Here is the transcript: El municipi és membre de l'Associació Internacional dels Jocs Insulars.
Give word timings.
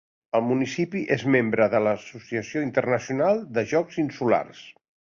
El 0.37 0.43
municipi 0.45 1.01
és 1.17 1.25
membre 1.35 1.67
de 1.75 1.83
l'Associació 1.89 2.65
Internacional 2.71 3.45
dels 3.59 3.73
Jocs 3.77 4.07
Insulars. 4.09 4.69